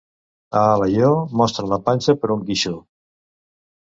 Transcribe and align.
A 0.59 0.61
Alaior, 0.69 1.11
mostren 1.41 1.69
la 1.73 1.79
panxa 1.89 2.15
per 2.23 2.31
un 2.37 2.41
guixó. 2.47 2.73